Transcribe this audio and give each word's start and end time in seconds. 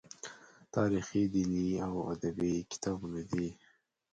تاریخي، 0.75 1.21
دیني 1.33 1.67
او 1.85 1.93
ادبي 2.13 2.53
کتابونه 2.71 3.21
دي. 3.31 3.47